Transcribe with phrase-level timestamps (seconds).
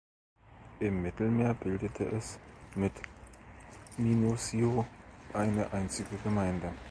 [0.79, 2.39] Im Mittelalter bildete es
[2.73, 2.91] mit
[3.97, 4.87] Minusio
[5.31, 6.73] eine einzige Gemeinde.